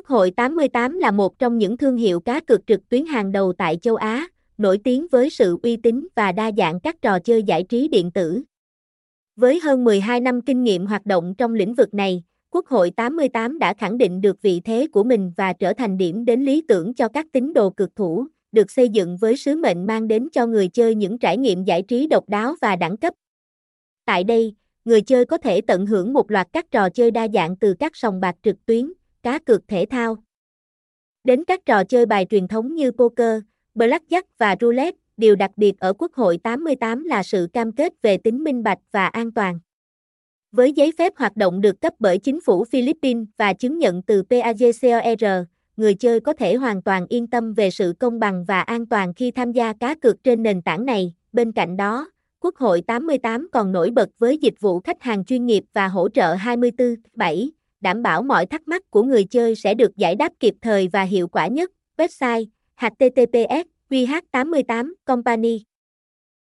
Quốc 0.00 0.06
hội 0.06 0.30
88 0.30 0.98
là 0.98 1.10
một 1.10 1.38
trong 1.38 1.58
những 1.58 1.76
thương 1.76 1.96
hiệu 1.96 2.20
cá 2.20 2.40
cược 2.40 2.66
trực 2.66 2.88
tuyến 2.88 3.06
hàng 3.06 3.32
đầu 3.32 3.52
tại 3.52 3.76
châu 3.76 3.96
Á, 3.96 4.28
nổi 4.58 4.78
tiếng 4.84 5.06
với 5.10 5.30
sự 5.30 5.58
uy 5.62 5.76
tín 5.76 6.08
và 6.14 6.32
đa 6.32 6.50
dạng 6.56 6.80
các 6.80 7.02
trò 7.02 7.18
chơi 7.18 7.42
giải 7.42 7.62
trí 7.62 7.88
điện 7.88 8.10
tử. 8.10 8.42
Với 9.36 9.60
hơn 9.60 9.84
12 9.84 10.20
năm 10.20 10.40
kinh 10.40 10.62
nghiệm 10.62 10.86
hoạt 10.86 11.06
động 11.06 11.34
trong 11.38 11.54
lĩnh 11.54 11.74
vực 11.74 11.94
này, 11.94 12.22
Quốc 12.50 12.66
hội 12.66 12.90
88 12.90 13.58
đã 13.58 13.74
khẳng 13.74 13.98
định 13.98 14.20
được 14.20 14.42
vị 14.42 14.60
thế 14.60 14.86
của 14.92 15.04
mình 15.04 15.32
và 15.36 15.52
trở 15.52 15.72
thành 15.72 15.98
điểm 15.98 16.24
đến 16.24 16.44
lý 16.44 16.62
tưởng 16.68 16.94
cho 16.94 17.08
các 17.08 17.26
tín 17.32 17.52
đồ 17.52 17.70
cực 17.70 17.96
thủ, 17.96 18.26
được 18.52 18.70
xây 18.70 18.88
dựng 18.88 19.16
với 19.16 19.36
sứ 19.36 19.56
mệnh 19.56 19.86
mang 19.86 20.08
đến 20.08 20.28
cho 20.32 20.46
người 20.46 20.68
chơi 20.68 20.94
những 20.94 21.18
trải 21.18 21.36
nghiệm 21.36 21.64
giải 21.64 21.82
trí 21.82 22.06
độc 22.06 22.28
đáo 22.28 22.54
và 22.60 22.76
đẳng 22.76 22.96
cấp. 22.96 23.14
Tại 24.04 24.24
đây, 24.24 24.54
người 24.84 25.02
chơi 25.02 25.24
có 25.24 25.38
thể 25.38 25.60
tận 25.60 25.86
hưởng 25.86 26.12
một 26.12 26.30
loạt 26.30 26.48
các 26.52 26.70
trò 26.70 26.90
chơi 26.90 27.10
đa 27.10 27.28
dạng 27.34 27.56
từ 27.56 27.74
các 27.74 27.96
sòng 27.96 28.20
bạc 28.20 28.36
trực 28.42 28.66
tuyến, 28.66 28.92
cá 29.22 29.38
cược 29.38 29.68
thể 29.68 29.86
thao, 29.90 30.16
đến 31.24 31.44
các 31.44 31.66
trò 31.66 31.84
chơi 31.84 32.06
bài 32.06 32.26
truyền 32.30 32.48
thống 32.48 32.74
như 32.74 32.92
poker, 32.92 33.40
blackjack 33.74 34.22
và 34.38 34.56
roulette. 34.60 34.96
Điều 35.16 35.36
đặc 35.36 35.50
biệt 35.56 35.78
ở 35.78 35.92
Quốc 35.92 36.14
hội 36.14 36.38
88 36.38 37.04
là 37.04 37.22
sự 37.22 37.48
cam 37.52 37.72
kết 37.72 37.92
về 38.02 38.16
tính 38.16 38.44
minh 38.44 38.62
bạch 38.62 38.78
và 38.92 39.06
an 39.06 39.32
toàn. 39.32 39.60
Với 40.52 40.72
giấy 40.72 40.92
phép 40.98 41.12
hoạt 41.16 41.36
động 41.36 41.60
được 41.60 41.80
cấp 41.80 41.94
bởi 41.98 42.18
chính 42.18 42.40
phủ 42.40 42.64
Philippines 42.64 43.26
và 43.36 43.52
chứng 43.52 43.78
nhận 43.78 44.02
từ 44.02 44.22
PAGCOR, 44.22 45.24
người 45.76 45.94
chơi 45.94 46.20
có 46.20 46.32
thể 46.32 46.54
hoàn 46.54 46.82
toàn 46.82 47.06
yên 47.08 47.26
tâm 47.26 47.54
về 47.54 47.70
sự 47.70 47.94
công 47.98 48.20
bằng 48.20 48.44
và 48.44 48.60
an 48.60 48.86
toàn 48.86 49.14
khi 49.14 49.30
tham 49.30 49.52
gia 49.52 49.72
cá 49.72 49.94
cược 49.94 50.24
trên 50.24 50.42
nền 50.42 50.62
tảng 50.62 50.84
này. 50.84 51.14
Bên 51.32 51.52
cạnh 51.52 51.76
đó, 51.76 52.10
Quốc 52.40 52.56
hội 52.56 52.82
88 52.86 53.48
còn 53.52 53.72
nổi 53.72 53.90
bật 53.90 54.08
với 54.18 54.38
dịch 54.38 54.60
vụ 54.60 54.80
khách 54.80 55.02
hàng 55.02 55.24
chuyên 55.24 55.46
nghiệp 55.46 55.64
và 55.72 55.88
hỗ 55.88 56.08
trợ 56.08 56.34
24/7, 56.34 57.50
đảm 57.80 58.02
bảo 58.02 58.22
mọi 58.22 58.46
thắc 58.46 58.68
mắc 58.68 58.90
của 58.90 59.02
người 59.02 59.24
chơi 59.24 59.54
sẽ 59.54 59.74
được 59.74 59.96
giải 59.96 60.14
đáp 60.14 60.32
kịp 60.40 60.54
thời 60.62 60.88
và 60.88 61.02
hiệu 61.02 61.28
quả 61.28 61.46
nhất. 61.46 61.70
Website 61.96 62.46
https 62.76 63.66
qh88 63.90 64.92
company 65.04 65.62